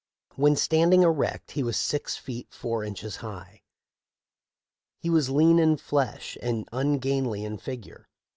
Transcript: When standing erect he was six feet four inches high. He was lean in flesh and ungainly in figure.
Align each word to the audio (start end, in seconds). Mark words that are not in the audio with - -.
When 0.35 0.55
standing 0.55 1.03
erect 1.03 1.51
he 1.51 1.61
was 1.61 1.77
six 1.77 2.17
feet 2.17 2.51
four 2.51 2.83
inches 2.83 3.17
high. 3.17 3.61
He 4.97 5.11
was 5.11 5.29
lean 5.29 5.59
in 5.59 5.77
flesh 5.77 6.39
and 6.41 6.67
ungainly 6.71 7.45
in 7.45 7.59
figure. 7.59 8.09